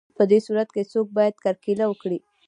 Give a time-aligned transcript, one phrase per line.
[0.17, 2.19] په دې صورت کې څوک باید کرکیله وکړي